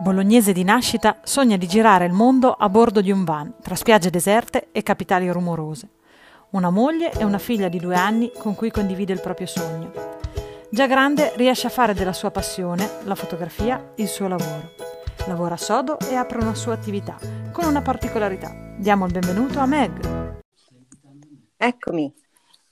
[0.00, 4.10] Bolognese di nascita, sogna di girare il mondo a bordo di un van, tra spiagge
[4.10, 5.88] deserte e capitali rumorose.
[6.50, 9.90] Una moglie e una figlia di due anni con cui condivide il proprio sogno.
[10.70, 14.74] Già grande riesce a fare della sua passione, la fotografia, il suo lavoro.
[15.26, 17.18] Lavora sodo e apre una sua attività,
[17.50, 18.54] con una particolarità.
[18.76, 20.36] Diamo il benvenuto a Meg.
[21.56, 22.14] Eccomi.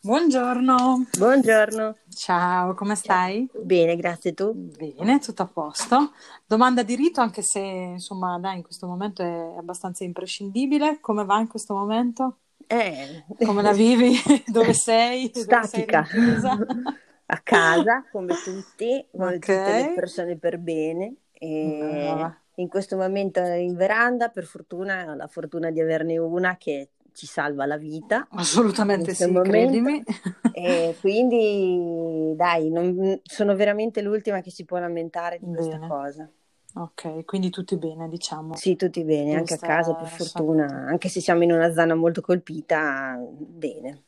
[0.07, 1.04] Buongiorno.
[1.18, 1.96] Buongiorno.
[2.11, 3.50] Ciao, come stai?
[3.61, 4.52] Bene, grazie tu.
[4.54, 6.12] Bene, tutto a posto.
[6.46, 11.00] Domanda di rito, anche se insomma, dai, in questo momento è abbastanza imprescindibile.
[11.00, 12.36] Come va in questo momento?
[12.68, 14.13] Eh, Come la vivi?
[14.46, 15.29] Dove sei?
[15.32, 16.07] Dove sei statica.
[17.27, 19.41] A casa, come tutti, come Ok.
[19.41, 21.14] tutte le persone per bene.
[21.32, 21.79] E
[22.14, 22.41] Brava.
[22.54, 27.26] in questo momento in veranda, per fortuna, ho la fortuna di averne una che ci
[27.26, 28.29] salva la vita.
[28.30, 30.02] Assolutamente sì, credimi.
[30.50, 35.86] E quindi, dai, non- sono veramente l'ultima che si può lamentare di questa Bene.
[35.88, 36.30] cosa.
[36.74, 38.55] Ok, quindi tutti bene, diciamo.
[38.55, 41.94] Sì, tutti bene, anche a Questa casa, per fortuna, anche se siamo in una zona
[41.94, 44.04] molto colpita, bene.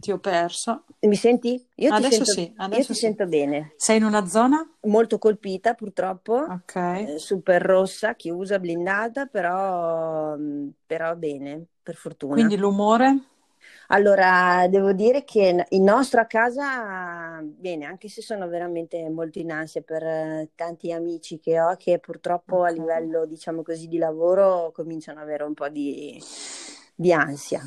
[0.00, 0.84] Ti ho perso.
[1.02, 1.66] Mi senti?
[1.76, 3.02] Io ti Adesso sento, sì, io adesso ti sì.
[3.02, 3.76] sento bene.
[3.76, 4.66] Sei in una zona?
[4.84, 6.74] Molto colpita, purtroppo, Ok.
[6.88, 12.50] eh, super rossa, chiusa, blindata, però, mh, però bene, per fortuna.
[12.50, 13.20] Quindi l'umore?
[13.88, 19.50] Allora, devo dire che il nostro a casa, bene, anche se sono veramente molto in
[19.50, 22.70] ansia per eh, tanti amici che ho, che purtroppo a Ok.
[22.70, 26.18] livello, diciamo così, di lavoro cominciano ad avere un po' di,
[26.94, 27.60] di ansia.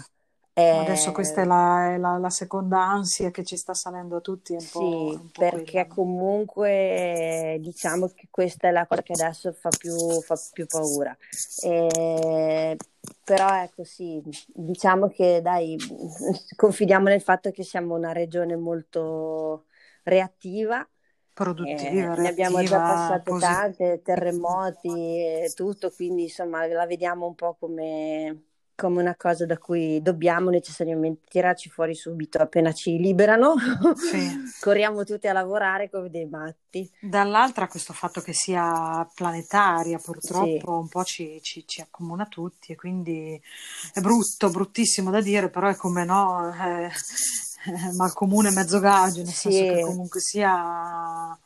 [0.71, 4.21] Adesso questa è Eh, la, è la- la seconda ansia che ci sta salendo a
[4.21, 9.51] tutti, Sì, un po' perché quella, comunque diciamo che questa è la cosa che adesso
[9.51, 11.15] fa più, fa più paura.
[11.55, 12.79] Eh,
[13.23, 15.75] però ecco sì, diciamo che dai,
[16.55, 19.65] confidiamo nel fatto che siamo una regione molto
[20.03, 20.87] reattiva.
[21.35, 27.25] Produttiva, Eh, ne abbiamo già passate posi- tante, terremoti e tutto, quindi insomma la vediamo
[27.27, 28.43] un po' come,
[28.75, 33.55] come una cosa da cui dobbiamo necessariamente tirarci fuori subito appena ci liberano.
[33.95, 34.51] Sì.
[34.59, 36.89] Corriamo tutti a lavorare come dei matti.
[36.99, 42.71] Dall'altra questo fatto che sia planetaria Sì, purtroppo un po' ci, ci- ci accomuna tutti
[42.71, 43.39] e quindi
[43.93, 46.85] è brutto, bruttissimo da dire, però è come no, eh,
[47.65, 51.37] eh, mal comune mezzo gaggio, nel senso che sì, comunque sia,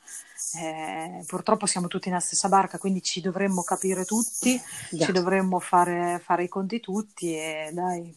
[0.56, 4.60] eh, purtroppo siamo tutti nella stessa barca, quindi ci dovremmo capire tutti,
[4.90, 5.12] ci già.
[5.12, 8.16] dovremmo fare, fare i conti tutti e dai,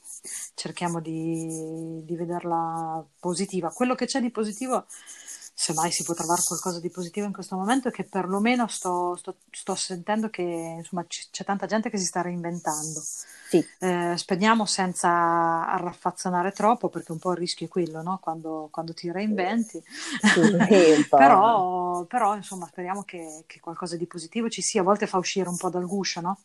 [0.54, 3.70] cerchiamo di, di vederla positiva.
[3.70, 4.86] Quello che c'è di positivo
[5.62, 9.14] se mai si può trovare qualcosa di positivo in questo momento, è che perlomeno sto,
[9.16, 13.06] sto- sto sentendo che insomma, c- c'è tanta gente che si sta reinventando.
[13.50, 15.08] Sì, Eh, speriamo senza
[15.68, 18.18] arraffazzonare troppo, perché un po' il rischio è quello, no?
[18.20, 19.82] Quando, quando ti reinventi.
[20.18, 20.40] sì,
[21.08, 21.14] po'.
[21.14, 24.80] Però, però, insomma, speriamo che, che qualcosa di positivo ci sia.
[24.82, 26.38] A volte fa uscire un po' dal guscio, no?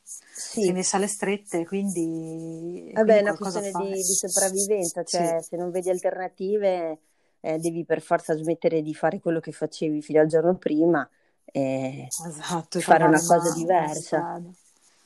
[0.57, 4.15] Si è Sì, messa alle strette, quindi, vabbè, è quindi una qualcosa questione di, di
[4.15, 6.99] sopravvivenza, Sì, cioè se non vedi alternative
[7.45, 11.07] eh, devi per forza smettere di fare quello che facevi fino al giorno prima
[11.45, 14.41] e esatto, fare una cosa diversa,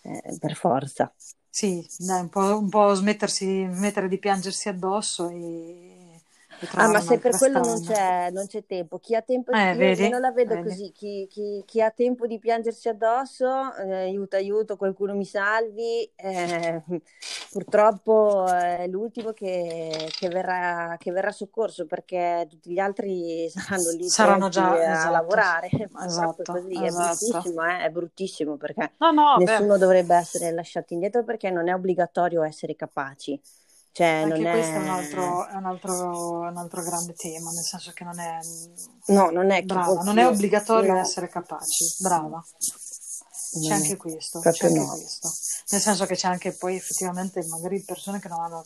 [0.01, 1.11] eh, per forza.
[1.49, 5.98] Sì, dai, un po', un po' smettersi, smettere di piangersi addosso e
[6.75, 9.89] Ah, ma se per quello non c'è, non c'è tempo, chi ha tempo, Eh, io,
[9.91, 10.09] io vedi?
[10.09, 10.59] non la vedo Vedi?
[10.59, 16.09] così, chi, chi- chi ha tempo di piangersi addosso, eh, aiuto, aiuto, qualcuno mi salvi,
[16.15, 16.83] eh,
[17.49, 24.13] purtroppo è l'ultimo che, che verrà, che verrà soccorso perché tutti gli altri saranno lì
[24.13, 26.91] Saranno già, a esatto, lavorare, è esatto, così, è esatto.
[26.91, 31.67] bruttissimo, eh, è bruttissimo perché No, no, beh, nessuno dovrebbe essere lasciato indietro perché non
[31.69, 33.39] è obbligatorio essere capaci,
[33.99, 34.89] cioè non anche questo è un è...
[34.89, 38.39] altro, è un altro, un altro grande tema, nel senso che non è,
[39.07, 42.41] No, non è brava, non è obbligatorio no, essere capaci, brava.
[42.41, 44.87] C'è non è anche questo, c'è anche no.
[44.87, 45.29] questo.
[45.71, 48.65] Nel senso che c'è anche poi effettivamente magari persone che non hanno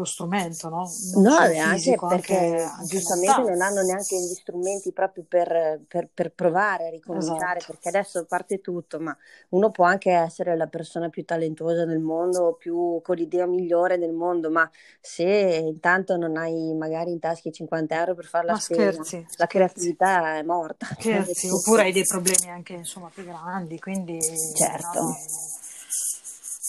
[0.00, 0.90] lo strumento, no?
[1.12, 6.08] Non No, e anche perché anche giustamente non hanno neanche gli strumenti proprio per, per-
[6.12, 7.72] per provare a ricominciare, Esatto.
[7.72, 9.16] perché adesso parte tutto, ma
[9.50, 14.12] uno può anche essere la persona più talentuosa del mondo, più con l'idea migliore del
[14.12, 14.68] mondo, ma
[15.00, 19.26] se intanto non hai magari in tasca i 50 euro per fare la spesa, scherzi,
[19.36, 24.18] la creatività è morta, cioè Scherzi, oppure hai dei problemi anche insomma più grandi, quindi
[24.54, 25.16] Certo, no.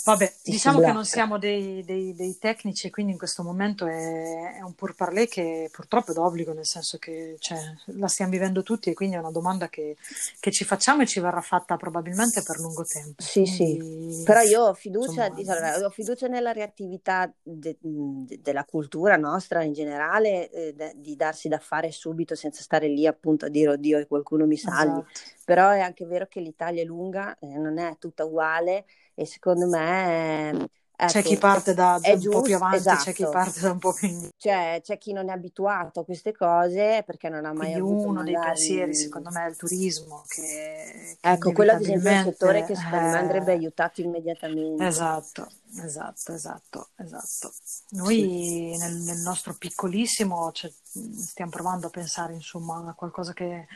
[0.03, 3.85] Vabbè, si diciamo che non siamo dei, dei- dei tecnici e quindi in questo momento
[3.85, 8.63] è, è un pourparlers che purtroppo è d'obbligo, nel senso che cioè, la stiamo vivendo
[8.63, 9.95] tutti e quindi è una domanda che,
[10.39, 13.21] che ci facciamo e ci verrà fatta probabilmente per lungo tempo.
[13.21, 18.65] Sì, sì, Quindi, però io ho fiducia, allora, ho fiducia nella reattività de- de- della
[18.65, 23.45] cultura nostra in generale, eh, de- di darsi da fare subito senza stare lì appunto
[23.45, 24.99] a dire oddio che qualcuno mi salvi.
[24.99, 25.19] esatto.
[25.43, 28.85] però è anche vero che l'Italia è lunga, eh, non è tutta uguale
[29.21, 30.67] e secondo me
[31.01, 33.03] Ecco, c'è chi parte da, da un giusto, po' più avanti, esatto.
[33.05, 34.37] c'è chi parte da un po' più indietro.
[34.37, 38.07] Cioè, c'è chi non è abituato a queste cose perché non ha mai Quindi avuto
[38.07, 38.33] uno magari...
[38.33, 40.23] dei pensieri, secondo me, è il turismo.
[40.27, 44.85] Che, che ecco, quello ad esempio è un settore che secondo me andrebbe aiutato immediatamente.
[44.85, 45.47] Esatto,
[45.83, 47.53] esatto, esatto, esatto.
[47.91, 48.77] Noi sì.
[48.77, 53.67] nel, nel, nostro piccolissimo cioè, stiamo provando a pensare insomma a qualcosa che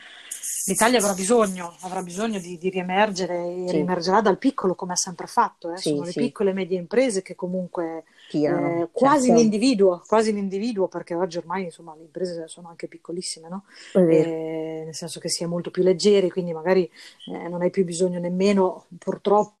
[0.66, 3.74] l'Italia avrà bisogno, avrà bisogno di, di riemergere e sì.
[3.74, 5.72] riemergerà dal piccolo come ha sempre fatto.
[5.72, 5.76] Eh?
[5.78, 9.40] Sì, Sono le piccole e medie imprese che comunque Tirano, eh, quasi certo.
[9.40, 13.64] l'individuo, quasi l'individuo, perché oggi ormai insomma le imprese sono anche piccolissime, no?
[13.94, 16.90] eh, nel senso che si è molto più leggeri, quindi magari
[17.32, 19.54] eh, non hai più bisogno nemmeno purtroppo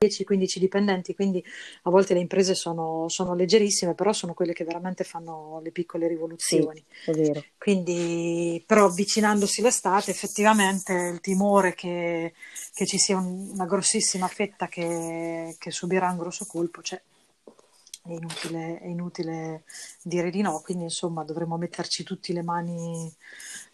[0.00, 1.44] 10-15 dipendenti, quindi
[1.82, 6.06] a volte le imprese sono, sono, leggerissime, però sono quelle che veramente fanno le piccole
[6.06, 6.82] rivoluzioni.
[7.04, 7.44] Sì.
[7.58, 12.32] Quindi, però avvicinandosi l'estate, effettivamente il timore che,
[12.72, 17.00] che ci sia un, una grossissima fetta che, che subirà un grosso colpo c'è.
[18.04, 19.64] È inutile, è inutile,
[20.00, 23.12] dire di no, quindi insomma dovremmo metterci tutti le mani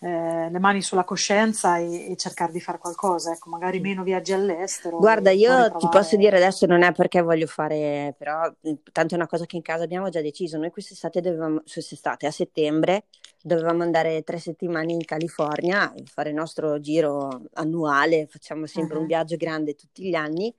[0.00, 4.32] eh, le mani sulla coscienza e, e, cercare di fare qualcosa, ecco, magari meno viaggi
[4.32, 4.98] all'estero.
[4.98, 8.52] Guarda, io ti posso dire adesso non è perché voglio fare, però
[8.92, 12.30] tanto è una cosa che in casa abbiamo già deciso, noi quest'estate dovevamo, quest'estate a
[12.30, 13.04] settembre
[13.42, 19.02] dovevamo andare tre settimane in California, fare il nostro giro annuale, facciamo sempre uh-huh.
[19.02, 20.54] un viaggio grande tutti gli anni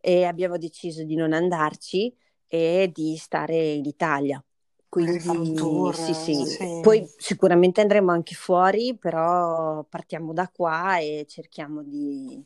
[0.00, 2.14] e abbiamo deciso di non andarci
[2.46, 4.42] e di stare in Italia.
[4.90, 6.34] Quindi tour, sì, sì.
[6.44, 6.80] sì.
[6.82, 12.44] Poi sicuramente andremo anche fuori, però partiamo da qua e cerchiamo di,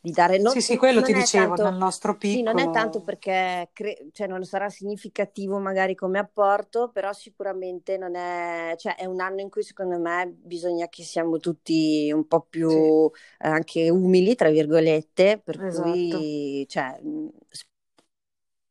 [0.00, 0.38] di dare...
[0.38, 2.36] Non, sì, sì, quello ti dicevo, tanto, nel nostro piccolo...
[2.36, 4.06] Sì, non è tanto perché cre...
[4.12, 8.74] cioè, non sarà significativo magari come apporto, però sicuramente non è...
[8.76, 12.70] Cioè, è un anno in cui secondo me bisogna che siamo tutti un po' più
[12.70, 13.20] sì.
[13.44, 15.90] eh, anche umili, tra virgolette, per esatto.
[15.90, 16.96] cui cioè,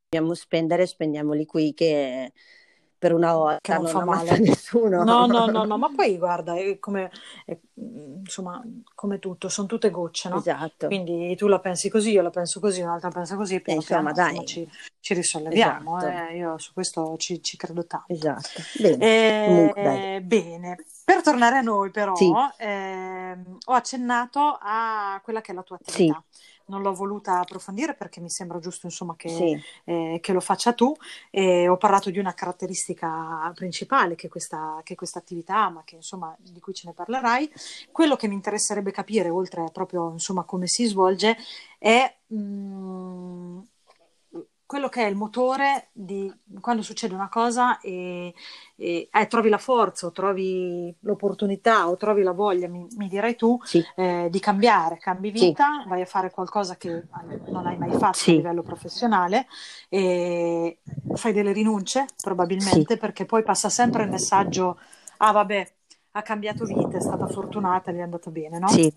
[0.08, 2.32] dobbiamo spendere, spendiamoli qui che
[3.02, 5.04] per una volta non, non fa male a nessuno.
[5.04, 7.10] No, no, no, no, ma poi guarda, è come,
[7.46, 8.62] è, insomma,
[8.94, 10.38] come tutto, sono tutte gocce, no?
[10.38, 10.86] Esatto.
[10.86, 14.12] Quindi tu la pensi così, io la penso così, un'altra pensa così, e poi insomma,
[14.12, 14.36] dai.
[14.36, 14.70] Insomma, ci,
[15.00, 15.98] ci, risolleviamo.
[15.98, 16.28] Esatto.
[16.30, 18.14] Eh, io su questo ci, ci credo tanto.
[18.14, 18.62] Esatto.
[18.80, 19.04] Bene.
[19.04, 20.84] Eh, Comunque, bene.
[21.04, 22.32] Per tornare a noi, però, sì.
[22.60, 23.32] eh,
[23.66, 26.24] ho accennato a quella che è la tua attività.
[26.30, 29.62] Sì non l'ho voluta approfondire perché mi sembra giusto insomma, che, sì.
[29.84, 30.96] eh, che, lo faccia tu.
[31.30, 36.34] E ho parlato di una caratteristica principale che questa, che questa attività, ma che, insomma,
[36.40, 37.52] di cui ce ne parlerai.
[37.92, 41.36] Quello che mi interesserebbe capire, oltre a proprio insomma, come si svolge,
[41.78, 43.60] è mh, mm,
[44.72, 48.34] quello che è il motore di quando succede una cosa e,
[48.78, 53.36] e eh, trovi la forza o trovi l'opportunità o trovi la voglia, mi, mi direi
[53.36, 53.86] tu, sì.
[53.98, 55.90] eh, di cambiare, cambi vita, sì.
[55.90, 57.04] vai a fare qualcosa che
[57.48, 58.32] non hai mai fatto sì.
[58.32, 59.46] a livello professionale
[59.90, 60.78] e
[61.16, 64.80] fai delle rinunce probabilmente perché poi passa sempre il messaggio,
[65.18, 65.72] ah vabbè,
[66.12, 68.70] ha cambiato vita, è stata fortunata, gli è andata bene, no?
[68.70, 68.90] Sì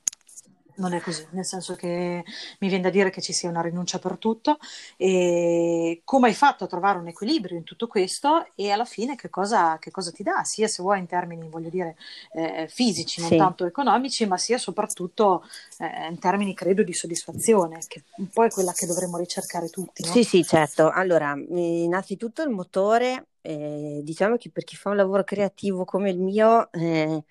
[0.77, 2.25] non è così, nel senso che
[2.59, 4.59] mi viene da dire che ci sia una rinuncia per tutto
[4.97, 9.31] e come hai fatto a trovare un equilibrio in tutto questo e alla fine che
[9.31, 11.97] cosa, che cosa ti dà, sia se vuoi in termini, voglio dire,
[12.33, 13.37] eh, fisici, non sì.
[13.37, 15.45] tanto economici, ma sia soprattutto
[15.79, 20.05] eh, in termini, credo, di soddisfazione, che un po' è quella che dovremmo ricercare tutti.
[20.05, 20.11] No?
[20.11, 20.91] Sì, sì, certo.
[20.91, 26.19] Allora, innanzitutto il motore, eh, diciamo che per chi fa un lavoro creativo come il
[26.19, 27.25] mio, eh,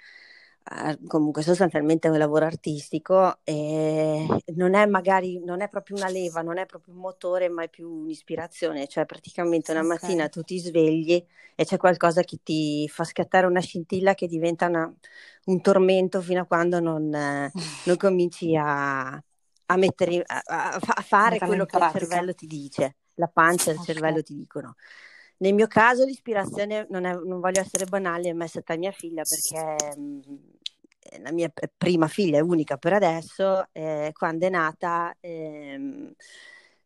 [1.08, 6.42] comunque sostanzialmente è un lavoro artistico e non è magari non è proprio una leva,
[6.42, 9.98] non è proprio un motore, ma è più un'ispirazione, cioè praticamente una okay.
[9.98, 11.24] mattina tu ti svegli
[11.56, 14.92] e c'è qualcosa che ti fa scattare una scintilla che diventa una,
[15.46, 17.10] un tormento fino a quando non,
[17.86, 23.28] non cominci a, a, mettere, a, a fare quello che il cervello ti dice, la
[23.28, 24.76] pancia e il cervello ti dicono.
[25.38, 30.00] Nel mio caso l'ispirazione non, è, non voglio essere banale, è stata mia figlia perché
[30.00, 30.20] mh,
[31.22, 36.16] la mia prima figlia è unica per adesso, eh, quando è nata eh,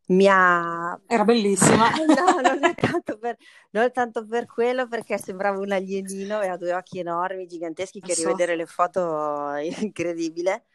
[0.07, 0.99] mi ha...
[1.05, 1.89] Era bellissima.
[2.05, 3.37] no, non è, tanto per,
[3.71, 8.13] non è tanto per quello perché sembrava un alienino, aveva due occhi enormi, giganteschi, che
[8.13, 8.23] so.
[8.23, 10.65] rivedere le foto è incredibile.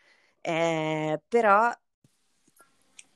[0.41, 1.71] Eh, però...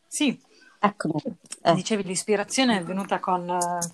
[0.09, 0.41] Sì,
[0.79, 1.15] Eccomi.
[1.63, 1.75] Eh.
[1.75, 3.45] Dicevi l'ispirazione è venuta con,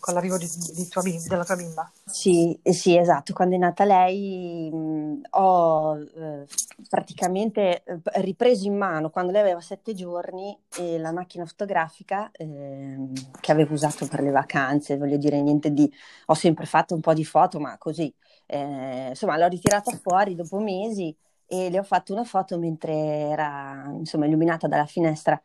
[0.01, 1.91] con l'arrivo di, di tua della tua bimba?
[2.05, 3.33] Sì, sì, esatto.
[3.33, 6.47] Quando è nata lei mh, ho eh,
[6.89, 13.13] praticamente eh, ripreso in mano, quando lei aveva sette giorni, eh, la macchina fotografica ehm,
[13.41, 15.91] che avevo usato per le vacanze, voglio dire niente di...
[16.27, 18.13] Ho sempre fatto un po' di foto, ma così.
[18.47, 23.85] Eh, insomma, l'ho ritirata fuori dopo mesi e le ho fatto una foto mentre era
[23.99, 25.41] insomma illuminata dalla finestra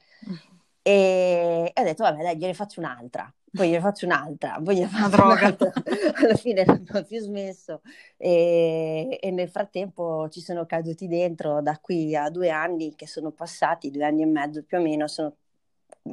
[0.87, 4.87] e, e ho detto vabbè dai gliene faccio un'altra poi gliene faccio un'altra, poi gliene
[4.89, 5.71] faccio un'altra.
[6.21, 7.81] Alla fine non ho più smesso.
[8.17, 13.31] E, e, nel frattempo ci sono caduti dentro da qui a due anni che sono
[13.31, 15.37] passati, due anni e mezzo più o meno, sono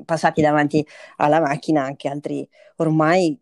[0.04, 3.40] passati davanti alla macchina anche altri ormai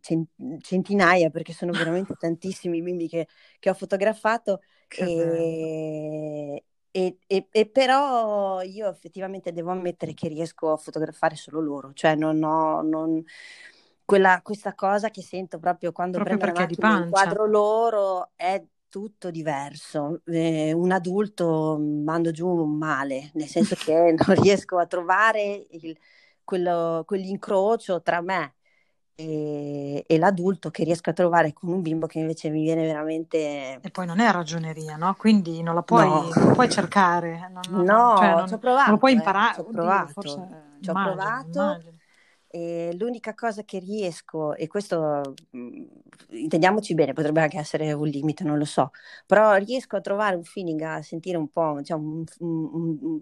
[0.61, 4.63] centinaia perché sono veramente tantissimi i bimbi che, che ho fotografato.
[4.89, 11.93] E, e, e, e, però io effettivamente devo ammettere che riesco a fotografare solo loro,
[11.95, 13.25] cioè non ho non,
[14.05, 20.21] quella, questa cosa che sento proprio quando proprio prendo il quadro loro è tutto diverso.
[20.27, 25.97] Eh, un adulto mando giù male, nel senso che non riesco a trovare il,
[26.45, 28.57] quello, quell'incrocio tra me
[29.15, 33.79] e, e, l'adulto che riesco a trovare con un bimbo che invece mi viene veramente...
[33.81, 35.15] E poi non è ragioneria, no?
[35.15, 36.29] Quindi non la puoi, no.
[36.35, 37.51] non puoi cercare.
[37.69, 38.83] Non, no, cioè non, ci ho provato.
[38.85, 39.51] Non lo puoi imparare.
[39.51, 40.03] Eh, ci ho provato.
[40.03, 41.61] Oddio, forse, ci ho immagino, provato.
[41.61, 41.97] Immagino.
[42.55, 45.85] E l'unica cosa che riesco, e questo mh,
[46.33, 48.91] intendiamoci bene, potrebbe anche essere un limite, non lo so,
[49.27, 53.21] però riesco a trovare un feeling, a sentire un po', diciamo, un, un, un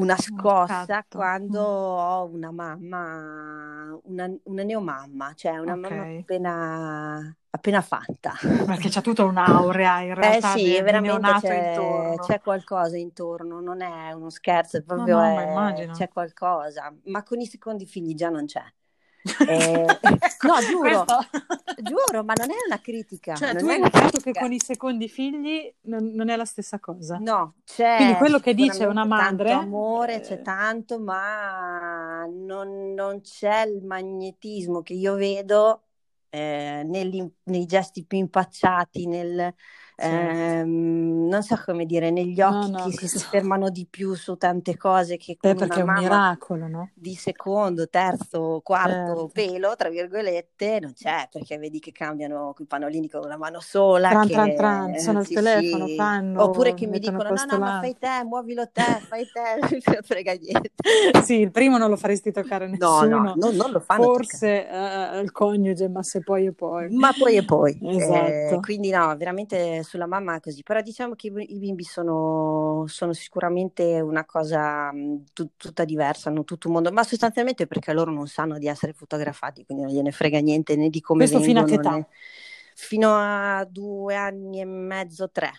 [0.00, 1.18] una scossa Scatto.
[1.18, 5.90] quando ho una mamma, una, una neomamma, cioè una okay.
[5.90, 8.32] mamma appena, appena fatta.
[8.40, 10.54] Perché c'è tutta un'aurea in realtà.
[10.54, 11.76] Eh sì, di, veramente c'è,
[12.16, 17.22] c'è, qualcosa intorno, non è uno scherzo, è proprio no, no, è, c'è qualcosa, ma
[17.22, 18.64] con i secondi figli già non c'è.
[19.22, 19.84] Eh,
[20.46, 21.04] no, giuro,
[21.82, 23.34] giuro, ma non è una critica.
[23.34, 27.18] Cioè, tu hai notato che con i secondi figli non, non, è la stessa cosa?
[27.18, 27.96] No, c'è.
[27.96, 29.50] Quindi quello che dice una madre.
[29.50, 30.20] C'è amore, eh...
[30.20, 35.82] c'è tanto, ma non, non, c'è il magnetismo che io vedo
[36.30, 39.54] eh, negli, nei gesti più impacciati, nel,
[40.00, 43.18] ehm, non so come dire, negli occhi no, no, che questo...
[43.18, 46.90] si fermano di più su tante cose che Beh, perché è un miracolo, no?
[46.94, 49.30] Di secondo, terzo, quarto certo.
[49.32, 54.08] pelo, tra virgolette, non c'è, perché vedi che cambiano i pannolini con una mano sola.
[54.08, 55.94] Tran, che, tran, tran, sono sì, al telefono, sì.
[55.94, 56.42] fanno.
[56.42, 59.60] Oppure che mi dicono, no, no, ma fai te, muovilo te, fai te,
[59.92, 60.70] non frega niente.
[61.22, 63.06] sì, il primo non lo faresti toccare nessuno.
[63.06, 66.88] No, no, no non lo fanno Forse uh, il coniuge, ma se poi e poi.
[66.90, 67.78] Ma poi e poi.
[68.00, 68.54] Esatto.
[68.54, 74.00] Eh, quindi no, veramente sulla mamma così, però diciamo che i bimbi sono, sono sicuramente
[74.00, 74.92] una cosa
[75.32, 78.92] t- tutta diversa, hanno tutto un mondo, ma sostanzialmente perché loro non sanno di essere
[78.92, 81.66] fotografati, quindi non gliene frega niente né di come Questo vengono.
[81.66, 81.96] fino a che età?
[81.96, 82.06] Né...
[82.76, 85.50] Fino a due anni e mezzo, tre.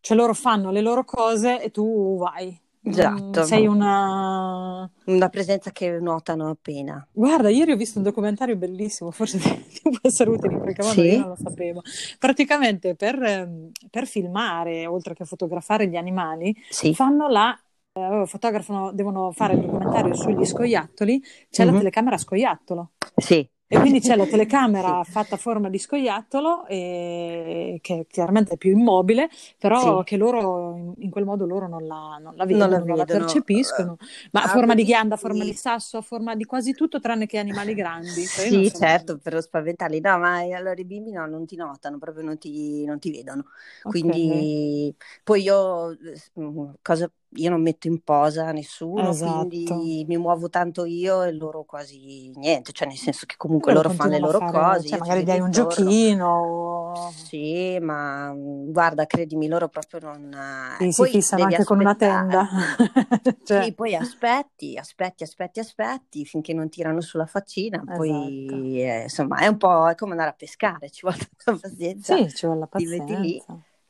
[0.00, 2.58] Cioè loro fanno le loro cose e tu vai.
[2.86, 3.44] Esatto.
[3.44, 4.88] Sei una...
[5.06, 7.06] una presenza che notano appena.
[7.10, 10.94] Guarda, ieri ho visto un documentario bellissimo, forse ti può essere utile in qualche modo,
[10.94, 11.06] sì?
[11.06, 11.82] io non lo sapevo.
[12.18, 16.94] Praticamente per, ehm, per filmare, oltre che fotografare gli animali, sì.
[16.94, 17.58] fanno la
[17.94, 21.72] eh, fotografano, devono fare il documentario sugli scoiattoli, c'è mm-hmm.
[21.72, 22.90] la telecamera a scoiattolo.
[23.16, 23.48] Sì.
[23.74, 25.10] E quindi c'è la telecamera sì.
[25.10, 29.28] fatta a forma di scoiattolo, e, che chiaramente è più immobile,
[29.58, 30.04] però sì.
[30.04, 33.04] che loro in, quel modo loro non la, non la vedono, non la, non la
[33.04, 33.96] percepiscono.
[34.30, 37.26] Ma a forma di ghianda, a forma di sasso, a forma di quasi tutto tranne
[37.26, 38.24] che animali grandi.
[38.24, 40.00] Sì, certo, per spaventarli.
[40.00, 43.46] No, ma allora i bimbi no, non ti notano, proprio non ti, non ti vedono.
[43.82, 44.96] Quindi okay.
[45.22, 45.96] poi io
[46.38, 49.48] mm, cosa io non metto in posa nessuno, esatto.
[49.48, 53.88] quindi mi muovo tanto io e loro quasi niente, cioè nel senso che comunque loro,
[53.88, 54.88] loro fanno le loro fare, cose.
[54.88, 57.12] Cioè magari dai un giochino.
[57.12, 60.36] Sì, ma guarda, credimi, loro proprio non...
[60.78, 61.64] Sì, si fissano anche aspettare.
[61.64, 62.48] con una tenda.
[63.44, 63.64] cioè.
[63.64, 67.96] Sì, poi aspetti, aspetti, aspetti, aspetti finché non tirano sulla faccina, esatto.
[67.96, 72.16] poi eh, insomma è un po' è come andare a pescare, ci vuole la pazienza.
[72.16, 73.04] Sì, ci vuole la pazienza.
[73.04, 73.42] Ti metti lì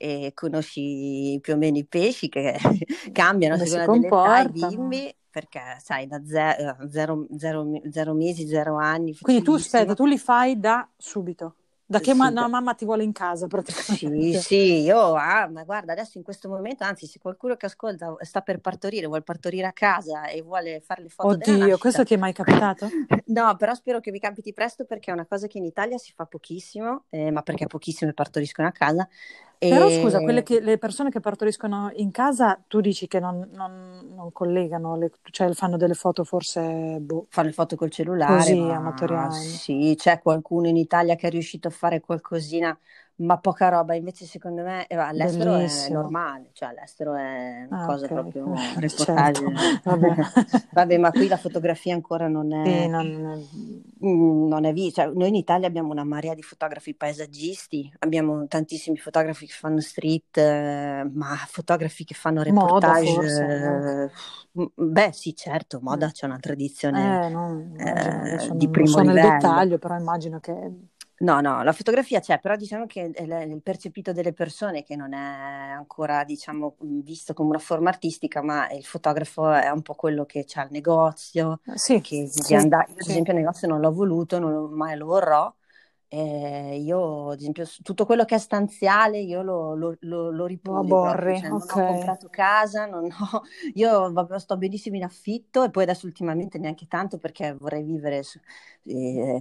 [0.04, 2.58] e conosci più o meno i pesci che
[3.12, 8.76] cambiano a seconda dell'età, i bimbi, perché sai, da zero, zero, zero, zero mesi, zero
[8.76, 9.16] anni.
[9.18, 11.54] Quindi tu aspetta, tu li fai da subito?
[11.86, 14.38] Da che sì, ma- no, mamma ti vuole in casa praticamente.
[14.38, 18.16] Sì, sì, io, ah, ma guarda, adesso in questo momento, anzi, se qualcuno che ascolta
[18.20, 22.14] sta per partorire, vuole partorire a casa e vuole fare le foto Oddio, questo ti
[22.14, 22.88] è mai capitato?
[23.26, 26.12] no, però spero che vi capiti presto perché è una cosa che in Italia si
[26.14, 29.06] fa pochissimo, eh, ma perché pochissime partoriscono a casa
[29.68, 34.12] però scusa, quelle che, le persone che partoriscono in casa, tu dici che non, non,
[34.14, 36.98] non collegano, le, cioè fanno delle foto forse...
[37.00, 38.36] Boh, fanno le foto col cellulare.
[38.36, 39.34] Così, amatoriali.
[39.34, 42.76] Sì, c'è qualcuno in Italia che è riuscito a fare qualcosina,
[43.16, 43.94] ma poca roba.
[43.94, 45.56] Invece, secondo me, eh, all'estero Bellissimo.
[45.56, 48.10] è normale, cioè all'estero è una Ah, cosa ok.
[48.10, 49.42] proprio un Eh, reportage.
[49.42, 49.52] certo.
[49.82, 50.14] Vabbè.
[50.70, 53.46] Vabbè, ma qui la fotografia ancora non Sì, è, non-
[54.04, 55.04] mm, non è vista.
[55.04, 59.80] Cioè, noi in Italia abbiamo una marea di fotografi paesaggisti, abbiamo tantissimi fotografi che fanno
[59.80, 62.94] street, eh, ma fotografi che fanno Moda, reportage.
[62.94, 64.10] forse, eh,
[64.60, 68.86] mm, beh, sì, certo, moda c'è una tradizione Eh, no, eh, immagino, di non, non
[68.86, 69.18] primo so nel livello.
[69.18, 70.52] dettaglio, però immagino che...
[71.16, 75.12] No, no, la fotografia c'è, però diciamo che il, il percepito delle persone che non
[75.14, 75.16] è
[75.72, 80.44] ancora, diciamo, visto come una forma artistica, ma il fotografo è un po' quello che
[80.46, 84.38] c'ha il negozio, Sì, che sì, andare, io ad esempio il negozio non l'ho voluto,
[84.40, 85.54] non mai lo vorrò,
[86.08, 90.78] eh, io ad esempio tutto quello che è stanziale io lo, lo, lo, lo proprio,
[90.78, 93.42] aborri, cioè non ho comprato casa, non ho,
[93.74, 98.22] io vabbè, sto benissimo in affitto e poi adesso ultimamente neanche tanto perché vorrei vivere
[98.22, 98.38] su,
[98.84, 99.40] eh,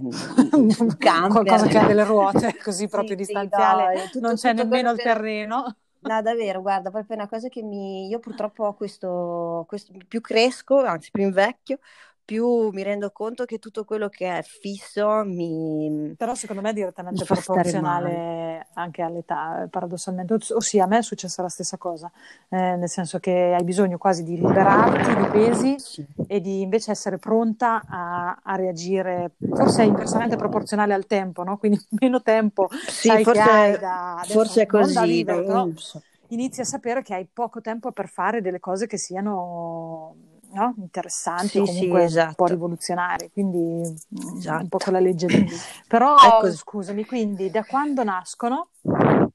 [0.68, 0.96] sul
[1.28, 4.52] Qualcosa che ha delle ruote, così proprio Sì, sì, distanziale, no, eh, tutto, non c'è
[4.52, 5.02] nemmeno il che...
[5.02, 5.76] terreno.
[6.00, 8.08] No, davvero, guarda, proprio è una cosa che mi...
[8.08, 9.92] Io purtroppo ho questo, questo...
[10.06, 11.78] Più cresco, anzi più invecchio,
[12.24, 16.72] più mi rendo conto che tutto quello che è fisso mi, Però secondo me è
[16.72, 20.34] direttamente proporzionale anche all'età, paradossalmente.
[20.34, 22.10] Os- Ossia, a me è successa la stessa cosa,
[22.48, 26.04] eh, nel senso che hai bisogno quasi di liberarti di pesi Sì.
[26.26, 31.58] e di invece essere pronta a, a reagire, forse è inversamente proporzionale al tempo, no?
[31.58, 36.02] Quindi meno tempo Sì, forse, da, adesso forse è da così, non so.
[36.28, 40.14] inizi a sapere che hai poco tempo per fare delle cose che siano,
[40.54, 40.74] no?
[40.78, 44.80] interessanti Sì, sì, comunque un po' esatto, rivoluzionarie, quindi mm, un po' esatto.
[44.80, 45.44] quella legge lì.
[45.86, 46.62] Però così.
[46.64, 48.70] scusami, quindi da quando nascono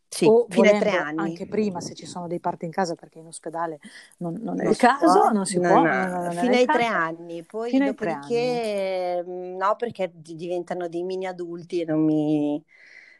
[0.09, 1.07] Sì, o fino ai tre anni.
[1.15, 3.79] anche prima se ci sono dei parti in casa perché in ospedale
[4.17, 6.55] non, non è il caso, può, non si no, può, no, non, non è fino
[6.57, 8.61] ai tre anni, poi fino tre anni.
[8.61, 12.63] dopodiché mm, no, perché di- diventano dei mini adulti e non mi...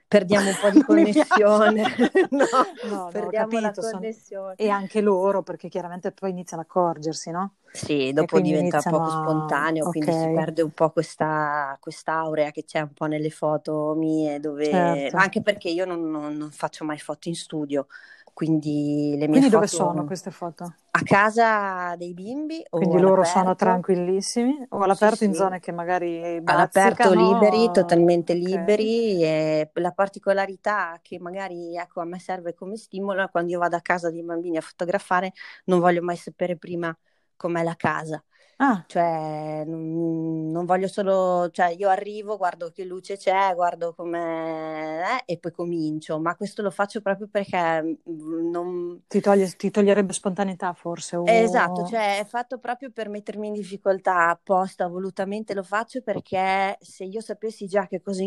[0.08, 1.96] perdiamo un po' di connessione,
[2.32, 2.48] no,
[2.82, 4.56] No, no, perdiamo la capito, son- connessione.
[4.56, 7.56] e anche loro perché chiaramente poi iniziano a accorgersi, no?
[7.72, 9.12] Sì, dopo diventa poco a...
[9.12, 14.40] spontaneo, quindi si perde un po' questa quest'aurea che c'è un po' nelle foto mie,
[14.40, 15.16] dove certo.
[15.16, 17.88] anche perché io non, non- non faccio mai foto in studio,
[18.34, 20.76] quindi le mie Quindi dove sono foto queste foto?
[20.92, 25.36] a casa dei bimbi o Quindi loro sono tranquillissimi o Sì, all'aperto in sì.
[25.36, 28.50] zone che magari All'aperto liberi, totalmente Ok.
[28.50, 33.76] liberi e la particolarità che magari ecco, a me serve come stimolo quando io vado
[33.76, 35.34] a casa dei bambini a fotografare,
[35.66, 36.96] non voglio mai sapere prima
[37.40, 38.24] com'è la casa.
[38.62, 45.02] Ah, Cioè, non, non voglio solo, cioè io arrivo, guardo che luce c'è, guardo come
[45.04, 49.70] è e poi comincio, ma questo lo faccio proprio perché mm, non, ti toglie- ti
[49.72, 51.84] toglierebbe spontaneità forse Esatto, o...
[51.84, 57.22] cioè è fatto proprio per mettermi in difficoltà apposta, volutamente lo faccio perché se io
[57.22, 58.24] sapessi già che cosa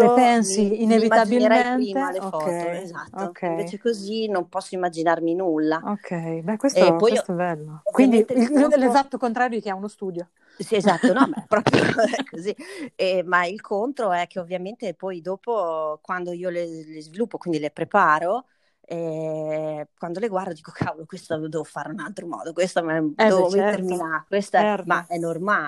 [0.00, 2.10] Le incontro, pensi mi, mi immaginerei prima inevitabilmente?
[2.10, 3.24] le foto, Ok, esatto.
[3.26, 5.84] ok, Invece così non posso immaginarmi nulla.
[5.84, 6.40] ok.
[6.42, 7.84] Beh, questo, questo è bello.
[7.90, 10.30] Quindi il conto, l'esatto contrario di ha uno studio.
[10.60, 12.54] sì, esatto, no, ma è proprio è così.
[12.96, 17.60] E- ma il contro è che ovviamente poi dopo, quando io le, le sviluppo, quindi
[17.60, 18.46] le preparo,
[18.80, 22.82] eh, quando le guardo dico, cavolo, questo lo devo fare in un altro modo, questo
[22.82, 25.06] me- Eh devo certo, là, questa è, ma certo.
[25.06, 25.16] è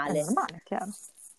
[0.02, 0.14] È normale.
[0.14, 0.92] normale, chiaro.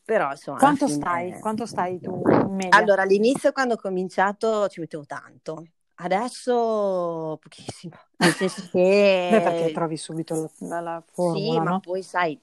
[0.06, 1.38] Però insomma, Quanto stai?
[1.39, 2.21] Quanto stai tu?
[2.69, 8.62] Allora, all'inizio quando ho cominciato ci mettevo tanto, adesso pochissimo, nel senso
[9.28, 11.80] Beh, perché che trovi subito la, la- la sì, formula, ma no?
[11.80, 12.39] poi sai,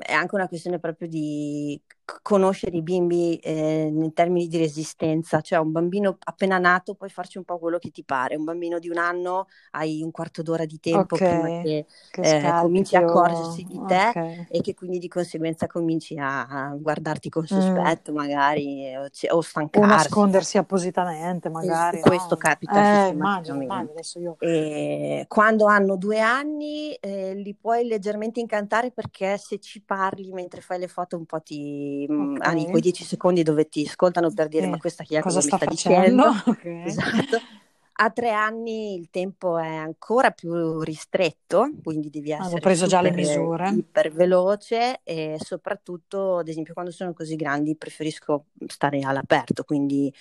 [0.00, 1.80] è anche una questione proprio di
[2.22, 7.38] conoscere i bimbi eh, in termini di resistenza, cioè un bambino appena nato puoi farci
[7.38, 10.64] un po' quello che ti pare, un bambino di un anno hai un quarto d'ora
[10.64, 13.00] di tempo prima Ok, che che eh, cominci a o...
[13.00, 14.46] accorgersi di te Ok.
[14.48, 17.90] e che quindi di conseguenza cominci a guardarti con Mm.
[17.92, 19.42] sospetto magari o, o
[19.72, 19.86] O stancarsi.
[19.86, 22.36] nascondersi appositamente, E magari, questo no?
[22.36, 23.94] capita Eh, immagino, immagino.
[24.20, 24.38] io...
[24.42, 30.62] E quando hanno due anni eh, li puoi leggermente incantare perché se ci parli mentre
[30.62, 34.32] fai le foto un po' ti mh, hanno quei Ok, 10 secondi dove ti ascoltano
[34.32, 34.78] per dire ma sì.
[34.78, 36.24] questa chi è Cosa cosa mi sta sta dicendo?
[36.46, 36.64] Ok.
[36.82, 37.42] Esatto.
[38.02, 43.00] A tre anni il tempo è ancora più ristretto, quindi devi Avevo essere preso già
[43.02, 43.68] le super, misure.
[43.68, 50.12] iper veloce e soprattutto, ad esempio, quando sono così grandi preferisco stare all'aperto, quindi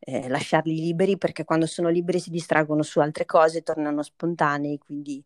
[0.00, 5.24] eh, lasciarli liberi perché quando sono liberi si distraggono su altre cose, tornano spontanei, quindi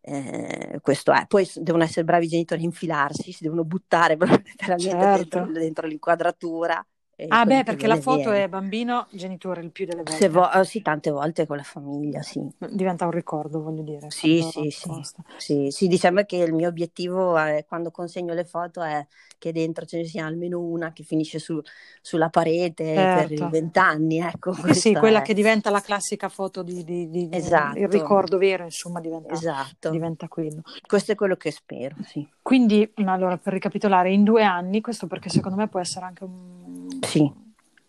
[0.00, 1.26] eh, questo è.
[1.26, 5.52] Poi devono essere bravi i genitori a infilarsi, si devono buttare proprio letteralmente dentro, Certo.
[5.52, 6.84] dentro l'inquadratura
[7.26, 8.44] ah beh, perché la foto viene.
[8.44, 10.28] è bambino, genitore il più delle volte.
[10.28, 12.46] Vo- oh, sì, tante volte con la famiglia, sì.
[12.70, 14.10] Diventa un ricordo, voglio dire.
[14.10, 14.90] Sì, sì, sì.
[15.36, 15.86] sì, sì.
[15.88, 19.04] Diciamo che il mio obiettivo è, quando consegno le foto è
[19.38, 21.60] che dentro ce ne sia almeno una che finisce su,
[22.00, 23.28] sulla parete certo.
[23.28, 24.54] per i vent'anni, ecco.
[24.66, 25.22] Eh sì, quella è...
[25.22, 27.78] che diventa la classica foto di, di, di esatto.
[27.78, 29.90] il ricordo vero, insomma, diventa, esatto.
[29.90, 30.62] diventa quello.
[30.86, 32.28] Questo è quello che spero, sì.
[32.42, 36.67] Quindi, allora, per ricapitolare, in due anni, questo perché secondo me può essere anche un,
[37.08, 37.32] sì.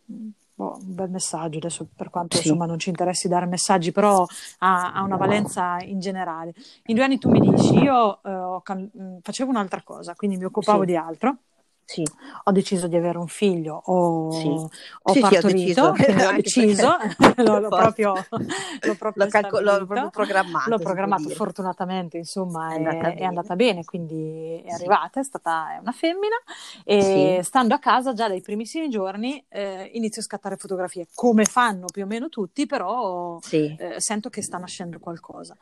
[0.05, 2.47] un bel messaggio, adesso per quanto sì.
[2.47, 4.25] insomma non ci interessi dare messaggi, però
[4.59, 6.53] ha, ha, una valenza in generale.
[6.85, 10.81] In due anni tu mi dici, io eh, cam- facevo un'altra cosa, quindi mi occupavo
[10.81, 10.85] sì.
[10.87, 11.37] di altro
[11.89, 12.03] sì.
[12.43, 14.47] ho deciso di avere un figlio, ho, sì.
[14.47, 16.97] ho sì, partorito, sì, ho deciso,
[17.37, 20.69] l'ho, l'ho, proprio, l'ho, proprio calco- l'ho proprio programmato.
[20.69, 25.73] L'ho programmato, fortunatamente insomma è, è, andata, è andata, bene, quindi è arrivata, è stata
[25.73, 26.35] è una femmina
[26.83, 31.85] e stando a casa già dai primissimi giorni eh, inizio a scattare fotografie, come fanno
[31.91, 35.57] più o meno tutti, però eh, sento che sta nascendo qualcosa.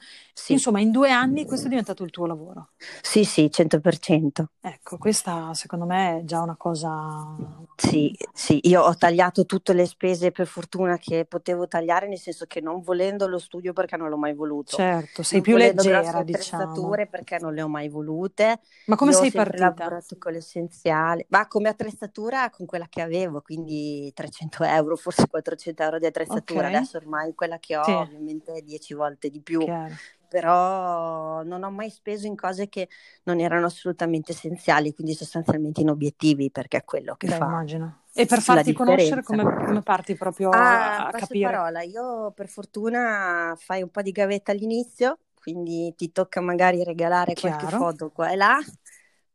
[0.47, 2.71] Insomma, in due anni questo è diventato il tuo lavoro.
[3.01, 4.45] Sì, sì, 100%.
[4.59, 7.35] Ecco, questa secondo me già una cosa...
[7.75, 12.45] Sì, sì, io ho tagliato tutte le spese per fortuna che potevo tagliare, nel senso
[12.45, 14.75] che non volendo lo studio perché non l'ho mai voluto.
[14.75, 16.89] Certo, sei non più leggera, diciamo.
[17.09, 18.59] perché non le ho mai volute.
[18.85, 19.65] Ma come io sei partita?
[19.65, 25.27] Ho lavorato con l'essenziale, ma come attrezzatura con quella che avevo, quindi 300 euro, forse
[25.27, 26.67] 400 euro di attrezzatura.
[26.67, 26.75] Okay.
[26.75, 27.91] Adesso ormai quella che ho sì.
[27.91, 29.59] ovviamente è 10 volte di più.
[29.59, 29.93] Chiaro
[30.27, 32.89] però non ho mai speso in cose che
[33.23, 37.45] non erano assolutamente essenziali, quindi sostanzialmente in obiettivi, perché è quello che Beh, fa.
[37.45, 38.01] Immagino.
[38.13, 41.51] E per farti conoscere come, come, parti proprio ah, a capire?
[41.51, 47.33] parola, io per fortuna fai un po' di gavetta all'inizio, quindi ti tocca magari regalare
[47.33, 47.57] Chiaro.
[47.57, 48.57] qualche foto qua e là,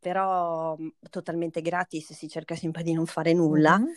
[0.01, 0.77] però
[1.11, 3.79] totalmente gratis, si cerca sempre di non fare nulla.
[3.79, 3.93] Mm-hmm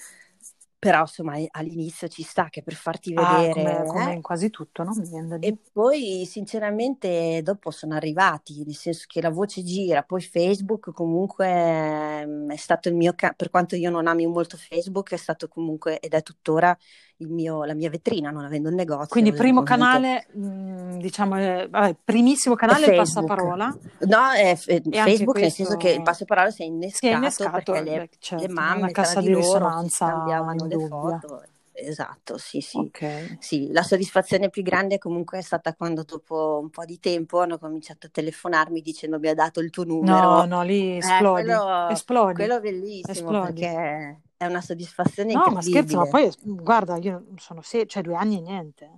[0.86, 4.52] però insomma all'inizio ci sta che per farti ah, vedere ah, come, come in quasi
[4.52, 4.94] tutto no?
[5.40, 11.48] e poi sinceramente dopo sono arrivati nel senso che la voce gira poi Facebook comunque
[11.48, 15.48] ehm, è stato il mio ca- per quanto io non ami molto Facebook è stato
[15.48, 16.78] comunque ed è tuttora
[17.20, 19.08] mio, la mia vetrina, non avendo un negozio.
[19.08, 23.78] Quindi primo canale, mh, mm, diciamo, eh, vabbè, primissimo canale è il passaparola.
[24.00, 27.72] No, è, è Facebook, nel senso che il passaparola si è innescato, si è innescato
[27.72, 31.42] perché le, certo, le mamme cassa di, di risonanza scambiavano le foto.
[31.78, 32.78] Esatto, sì, sì.
[32.78, 33.38] Okay.
[33.40, 33.72] sì.
[33.72, 38.08] La soddisfazione più grande comunque è stata quando dopo un po' di tempo hanno cominciato
[38.08, 40.18] a telefonarmi dicendo mi ha dato il tuo numero.
[40.18, 41.42] No, no, lì esplodi.
[41.42, 42.34] Eh, quello, esplodi.
[42.34, 43.62] quello bellissimo esplodi.
[43.62, 45.94] perché è una soddisfazione no, incredibile.
[45.96, 48.92] No, ma scherzo, ma poi guarda, io sono se- cioè due anni e niente.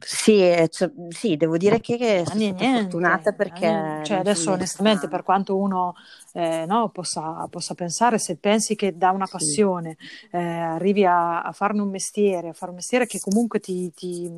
[0.00, 0.38] Sì,
[0.70, 4.00] cioè, sì, devo dire che sono stata fortunata perché...
[4.04, 5.94] Cioè adesso onestamente per quanto uno
[6.32, 10.28] eh, no, possa, possa, pensare, se pensi che da una passione sì.
[10.32, 14.30] eh, arrivi a, a, farne un mestiere, a fare un mestiere che comunque ti, ti,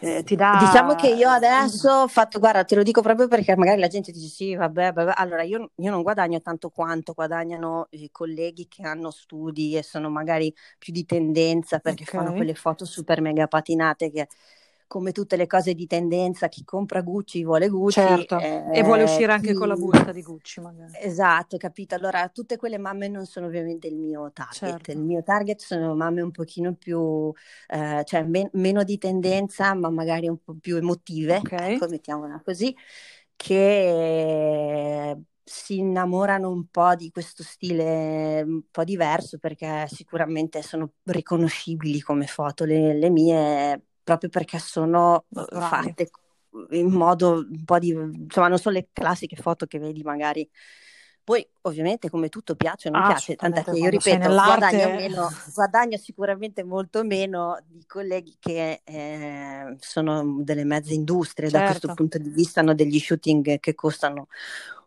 [0.00, 0.58] eh, ti, dà...
[0.60, 4.12] Diciamo che io adesso ho fatto, guarda, te lo dico proprio perché magari la gente
[4.12, 5.12] dice sì, vabbè, vabbè.
[5.16, 10.10] allora io, io non guadagno tanto quanto guadagnano i colleghi che hanno studi e sono
[10.10, 12.20] magari più di tendenza perché okay.
[12.20, 14.28] fanno quelle foto super mega patinate che
[14.86, 18.00] come tutte le cose di tendenza, chi compra Gucci vuole Gucci.
[18.00, 18.38] Certo.
[18.38, 19.54] Eh, e vuole uscire anche chi...
[19.54, 20.92] con la busta di Gucci magari.
[21.00, 21.94] Esatto, capito.
[21.94, 24.54] Allora, tutte quelle mamme non sono ovviamente il mio target.
[24.54, 24.90] Certo.
[24.92, 27.32] Il mio target sono mamme un pochino più,
[27.68, 31.74] eh, cioè men- meno di tendenza, ma magari un po' più emotive, okay.
[31.74, 32.74] ecco, mettiamola così,
[33.34, 35.16] che
[35.48, 42.26] si innamorano un po' di questo stile un po' diverso perché sicuramente sono riconoscibili come
[42.26, 45.68] foto le, le mie proprio perché sono Naturali.
[45.68, 46.10] fatte
[46.70, 47.88] in modo un po' di...
[47.88, 50.48] insomma non sono le classiche foto che vedi magari.
[51.24, 55.28] Poi ovviamente come tutto piace o non ah, piace, tant'è che io ripeto, guadagno, meno,
[55.52, 61.64] guadagno, sicuramente molto meno di colleghi che eh, sono delle mezze industrie, certo.
[61.64, 62.02] da questo certo.
[62.02, 64.28] punto di vista hanno degli shooting che costano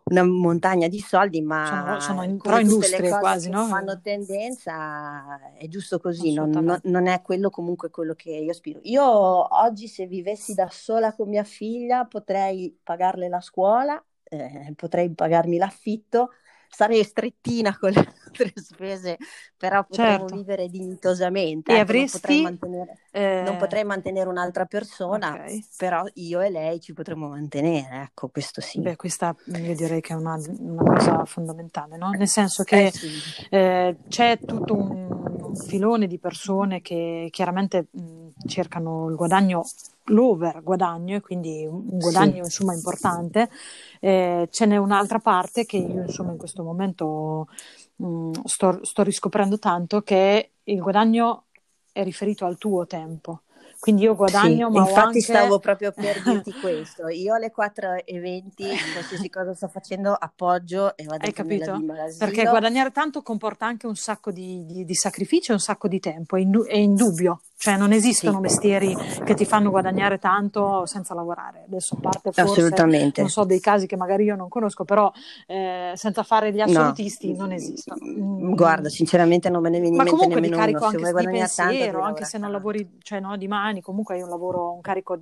[0.10, 3.66] una montagna di soldi, ma sono, sono in, però industrie quasi, no?
[3.66, 8.80] fanno tendenza, è giusto così, non, non, non, è quello comunque quello che io aspiro.
[8.84, 15.14] Io oggi se vivessi da sola con mia figlia potrei pagarle la scuola, eh, potrei
[15.14, 16.32] pagarmi l'affitto,
[16.70, 19.18] sarei strettina con le altre spese,
[19.58, 20.36] però potremmo certo.
[20.36, 21.72] vivere dignitosamente.
[21.72, 22.42] E ecco, avresti...
[22.42, 23.42] Non potrei, mantenere, eh...
[23.44, 25.66] non potrei mantenere un'altra persona, okay.
[25.78, 28.80] però io e lei ci potremmo mantenere, ecco, questo sì.
[28.80, 32.12] Beh, questa io direi che è una, una cosa fondamentale, no?
[32.12, 33.10] Nel senso che eh, sì.
[33.50, 39.64] eh, c'è tutto un filone di persone che chiaramente mh, cercano il guadagno,
[40.06, 42.42] l'over guadagno e quindi un guadagno sì.
[42.44, 43.50] insomma importante.
[44.00, 47.48] Eh, ce n'è un'altra parte che io insomma in questo momento
[47.98, 51.46] mh, sto, sto riscoprendo tanto che il guadagno
[51.92, 53.42] è riferito al tuo tempo.
[53.80, 55.22] Quindi io guadagno, sì, ma infatti anche...
[55.22, 57.08] stavo proprio per dirti questo.
[57.08, 61.82] Io alle 4.20, qualsiasi cosa sto facendo, appoggio e vado Hai capito?
[62.18, 66.00] Perché guadagnare tanto comporta anche un sacco di, di, di sacrificio e un sacco di
[66.00, 67.40] tempo, è, in, è indubbio.
[67.62, 68.40] Cioè non esistono sì.
[68.40, 68.96] mestieri
[69.26, 71.64] che ti fanno guadagnare tanto senza lavorare.
[71.68, 72.62] Adesso a parte forse,
[73.16, 75.12] non so, dei casi che magari io non conosco, però
[75.46, 77.40] eh, senza fare gli assolutisti no.
[77.40, 78.00] non esistono.
[78.02, 78.54] Mm.
[78.54, 80.88] Guarda, sinceramente non me ne viene in mente nemmeno carico uno.
[80.88, 84.30] anche Se di pensiero, anche se non lavori cioè, no, di mani, comunque hai un
[84.30, 85.20] lavoro, un carico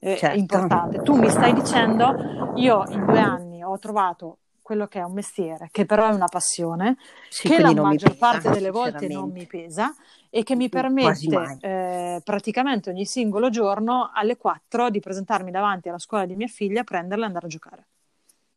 [0.00, 0.38] eh, certo.
[0.38, 1.00] importante.
[1.00, 5.68] Tu mi stai dicendo, io in due anni ho trovato quello che è un mestiere,
[5.70, 6.96] che però è una passione,
[7.28, 9.94] sì, che la maggior pesa, parte delle volte non mi pesa
[10.36, 16.00] e che mi permette eh, praticamente ogni singolo giorno alle 4 di presentarmi davanti alla
[16.00, 17.86] scuola di mia figlia, prenderla e andare a giocare.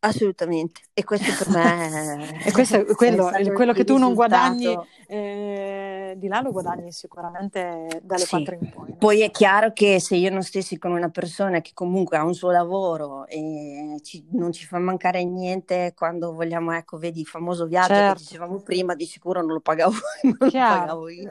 [0.00, 4.78] Assolutamente, e questo per me e questo è quello, è quello che tu non guadagni
[5.08, 8.28] eh, di là lo guadagni sicuramente dalle sì.
[8.28, 8.90] 4 in poi.
[8.90, 8.96] No?
[8.96, 12.34] Poi è chiaro che se io non stessi con una persona che comunque ha un
[12.34, 17.66] suo lavoro e ci, non ci fa mancare niente quando vogliamo, ecco, vedi il famoso
[17.66, 18.12] viaggio certo.
[18.12, 19.94] che dicevamo prima, di sicuro non lo pagavo,
[20.38, 21.28] non chiaro, lo pagavo io,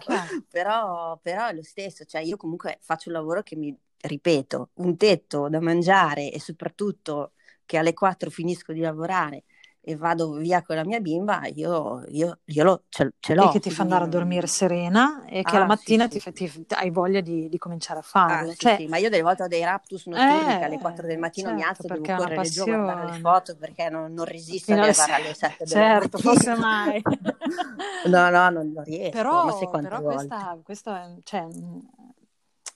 [0.49, 4.97] però, però è lo stesso, cioè io comunque faccio un lavoro che mi, ripeto, un
[4.97, 7.31] tetto da mangiare e soprattutto
[7.67, 9.43] che alle 4 finisco di lavorare
[9.87, 13.47] e vado via con la mia bimba, io, io, io lo, ce, ce, l'ho.
[13.47, 16.45] E che ti fa andare a dormire serena e che ah, la mattina sì, ti,
[16.45, 16.65] sì.
[16.65, 18.51] Ti, hai voglia di, di cominciare a farlo.
[18.51, 21.07] Ah, cioè, sì, ma io delle volte ho dei raptus notturni eh, che alle 4
[21.07, 24.25] del mattino certo, mi alzo devo correre giù a guardare le foto perché non, non
[24.25, 27.01] resisto ad arrivare alle 7 del Certo, forse mai.
[28.07, 29.11] no, no, non, non riesco.
[29.11, 31.47] Però, però questa, questa è, cioè,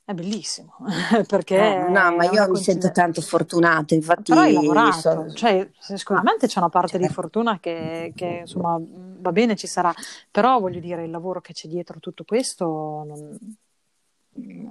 [0.04, 0.76] è bellissimo
[1.28, 5.32] perché eh, no ma io mi sento tanto fortunata infatti però hai lavorato sono...
[5.32, 7.08] cioè, sicuramente c'è una parte certo.
[7.08, 9.94] di fortuna che, che, insomma va bene ci sarà
[10.30, 13.38] però voglio dire il lavoro che c'è dietro tutto questo non...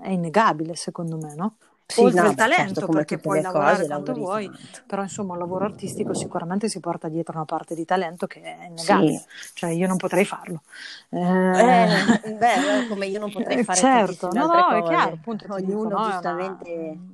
[0.02, 1.56] è innegabile secondo me no?
[1.90, 4.80] Sì, oltre no, al talento, certo, perché puoi lavorare cose, quanto vuoi, tanto.
[4.86, 8.66] però insomma un lavoro artistico sicuramente si porta dietro una parte di talento che è
[8.66, 9.50] innegabile, sì.
[9.54, 10.62] cioè io non potrei farlo.
[11.08, 11.18] Eh...
[11.18, 14.78] Eh, beh, come io non potrei fare certo, no, no, cose.
[14.78, 16.70] è chiaro, appunto, ognuno dico, no, giustamente...
[16.70, 17.10] Una...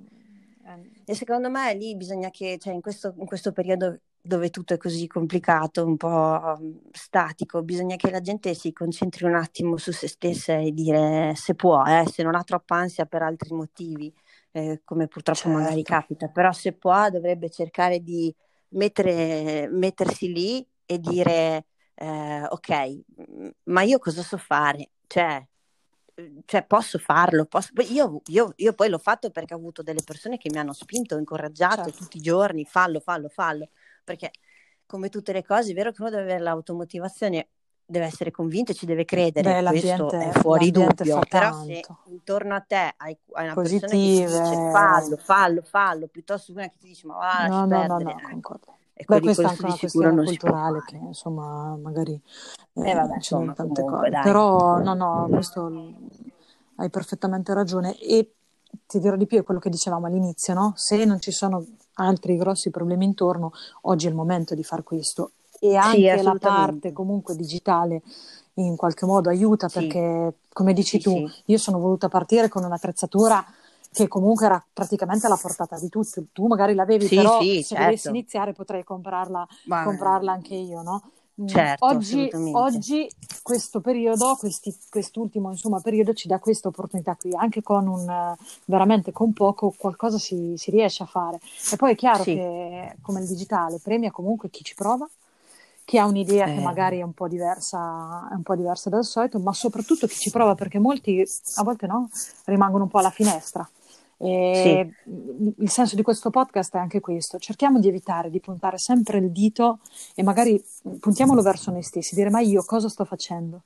[1.09, 4.77] E secondo me lì bisogna che, cioè in questo, in questo periodo dove tutto è
[4.77, 6.59] così complicato, un po'
[6.91, 11.55] statico, bisogna che la gente si concentri un attimo su se stessa e dire se
[11.55, 14.12] può, eh, se non ha troppa ansia per altri motivi
[14.57, 15.59] eh, come purtroppo certo.
[15.59, 18.35] magari capita, però se può dovrebbe cercare di
[18.71, 23.01] mettere, mettersi lì e dire eh, ok,
[23.64, 24.90] ma io cosa so fare?
[25.07, 25.47] Cioè,
[26.47, 27.71] cioè posso farlo, posso...
[27.90, 31.19] Io, io, io, poi l'ho fatto perché ho avuto delle persone che mi hanno spinto,
[31.19, 31.99] incoraggiato certo.
[31.99, 33.69] tutti i giorni, fallo, fallo, fallo,
[34.05, 34.31] perché
[34.87, 37.49] come tutte le cose è vero che uno deve avere l'automotivazione
[37.87, 42.55] deve essere convinto e ci deve credere, Beh, questo è fuori dubbio, però se intorno
[42.55, 43.87] a te hai, hai una Positive.
[43.87, 47.46] persona che ti dice fallo, fallo, fallo, piuttosto che una che ti dice ma va,
[47.46, 48.75] no, no, no, no, concordo.
[48.92, 52.18] E Beh, questa è anche una questione culturale che insomma magari
[52.72, 54.22] eh, eh, vabbè, insomma, tante comunque, cose, dai.
[54.22, 55.92] però no, no, questo
[56.77, 58.33] hai perfettamente ragione e
[58.87, 60.72] ti dirò di più è quello che dicevamo all'inizio, no?
[60.77, 65.33] Se non ci sono altri grossi problemi intorno, oggi è il momento di far questo
[65.70, 68.02] e anche sì, la parte comunque digitale
[68.55, 69.81] in qualche modo aiuta sì.
[69.81, 73.44] perché come dici sì, tu io sono voluta partire con un'attrezzatura
[73.92, 77.85] che comunque era praticamente alla portata di tutti tu magari l'avevi però se certo.
[77.85, 81.02] dovessi iniziare potrei comprarla, comprarla anche io no?
[81.38, 83.11] Mm, certo, oggi, oggi,
[83.42, 89.12] questo periodo, questi, quest'ultimo insomma, periodo ci dà questa opportunità qui, anche con un veramente
[89.12, 91.38] con poco qualcosa si, si riesce a fare.
[91.70, 95.07] E poi è chiaro che come il digitale premia comunque chi ci prova,
[95.87, 96.55] chi ha un'idea eh.
[96.55, 100.16] che magari è un, po diversa, è un po' diversa dal solito, ma soprattutto chi
[100.16, 102.11] ci prova, perché molti a volte no,
[102.46, 103.66] rimangono un po' alla finestra.
[104.18, 105.12] E sì.
[105.59, 109.31] Il senso di questo podcast è anche questo: cerchiamo di evitare di puntare sempre il
[109.31, 109.79] dito
[110.16, 110.61] e magari
[110.99, 113.62] puntiamolo verso noi stessi, dire ma io cosa sto facendo?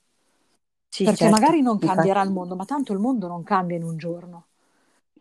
[0.88, 1.40] Sì, perché certo.
[1.40, 4.44] magari non cambierà il mondo, ma tanto il mondo non cambia in un giorno.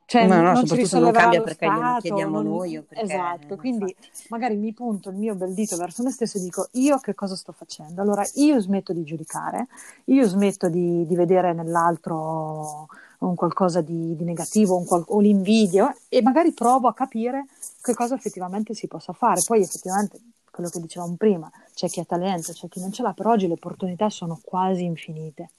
[0.10, 2.46] Cioè, no, no, non soprattutto non cambia perché stato, glielo chiediamo non...
[2.46, 2.82] noi.
[2.82, 3.04] Perché...
[3.04, 3.96] Esatto, quindi
[4.30, 7.36] magari mi punto il mio bel dito verso me stesso e dico io che cosa
[7.36, 8.02] sto facendo?
[8.02, 9.68] Allora io smetto di giudicare,
[10.06, 12.88] io smetto di, di vedere nell'altro
[13.20, 17.46] un qualcosa di, di negativo un qual- o l'invidio e magari provo a capire
[17.80, 19.44] che cosa effettivamente si possa fare.
[19.46, 20.20] Poi effettivamente
[20.50, 23.46] quello che dicevamo prima, c'è chi ha talento, c'è chi non ce l'ha, però oggi
[23.46, 25.52] le opportunità sono quasi infinite.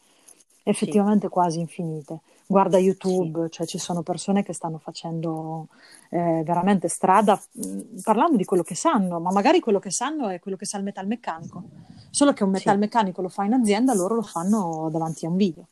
[0.62, 1.32] Effettivamente sì.
[1.32, 2.20] quasi infinite.
[2.46, 3.50] Guarda YouTube, sì.
[3.52, 5.68] cioè ci sono persone che stanno facendo
[6.10, 10.40] eh, veramente strada mh, parlando di quello che sanno, ma magari quello che sanno è
[10.40, 11.62] quello che sa il metalmeccanico.
[12.10, 15.66] Solo che un metalmeccanico lo fa in azienda, loro lo fanno davanti a un video.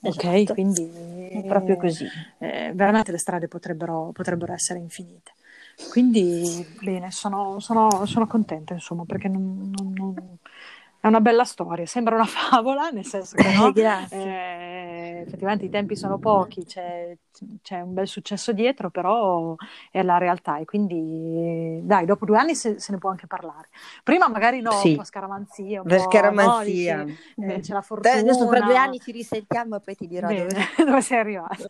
[0.00, 0.28] Esatto.
[0.28, 0.88] Ok, quindi
[1.30, 2.06] è proprio così.
[2.38, 5.32] Eh, veramente le strade potrebbero, potrebbero essere infinite.
[5.90, 10.38] Quindi, bene, sono, sono, sono contenta, insomma, perché non, non, non,
[11.08, 11.86] una bella storia.
[11.86, 17.16] Sembra una favola, nel senso che no, eh, effettivamente i tempi sono pochi, c'è,
[17.62, 19.54] c'è, un bel successo dietro, però
[19.90, 20.58] è la realtà.
[20.58, 23.68] E quindi, dai, dopo due anni se, se ne può anche parlare.
[24.02, 24.90] Prima magari no, sì.
[24.90, 26.96] un po' scaramanzia, un per po', scaramanzia.
[26.98, 28.14] No, dici, eh, c'è la fortuna.
[28.14, 30.48] Adesso fra due anni ci risentiamo e poi ti dirò dove...
[30.84, 31.66] dove sei arrivata.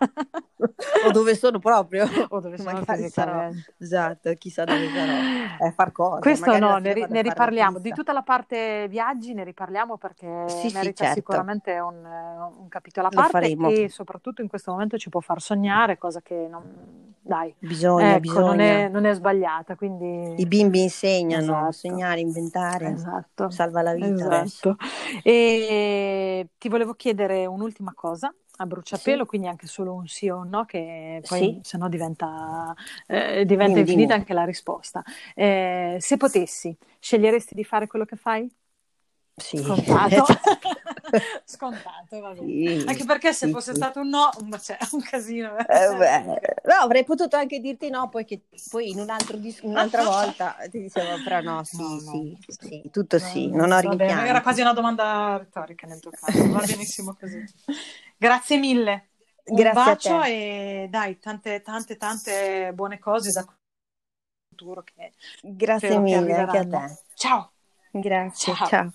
[1.07, 2.07] o dove sono proprio.
[2.29, 3.51] O dove sono magari sarò.
[3.79, 5.67] Esatto, chissà dove sarò.
[5.67, 6.21] Eh, far cosa.
[6.21, 7.79] Questo no, ne, ne riparliamo.
[7.79, 11.15] Di tutta la parte viaggi ne riparliamo perché sì, merita sì, certo.
[11.15, 15.99] sicuramente un, un, capitolo a parte e soprattutto in questo momento ci può far sognare,
[15.99, 17.07] cosa che non...
[17.21, 18.47] Dai, bisogna, ecco, bisogna.
[18.47, 19.77] Non, è, non è sbagliata.
[19.77, 20.41] Quindi...
[20.41, 21.73] I bimbi insegnano, esatto.
[21.73, 23.51] sognare, inventare, esatto.
[23.51, 24.43] salva la vita.
[24.43, 24.77] Esatto.
[25.23, 29.29] E ti volevo chiedere un'ultima cosa a bruciapelo, sì.
[29.29, 31.61] quindi anche solo un sì o un no, che poi sì.
[31.63, 32.75] se no diventa,
[33.07, 34.21] eh, diventa dimmi, infinita dimmi.
[34.21, 35.03] anche la risposta.
[35.35, 38.51] Eh, se potessi, sceglieresti di fare quello che fai?
[39.39, 39.57] Sì.
[39.59, 40.25] Scontato.
[41.45, 42.47] Scontato, va bene.
[42.47, 45.57] Sì, anche perché se sì, fosse stato un no, un, cioè, un casino.
[45.59, 50.03] Eh, no, avrei potuto anche dirti no, poi, che, poi in un altro dis- un'altra
[50.05, 52.37] volta ti dicevo, però no, sì, no, no.
[52.47, 54.29] sì, tutto sì, non ho rimpianti.
[54.29, 57.45] Era quasi una domanda retorica nel tuo caso, va benissimo così.
[58.17, 59.09] Grazie mille.
[59.47, 63.47] Un Grazie bacio e dai, tante, tante, tante buone cose da
[64.59, 66.99] futuro che Grazie mille, anche a te.
[67.15, 67.53] Ciao.
[67.93, 68.69] Grazie, ciao.
[68.69, 68.93] ciao.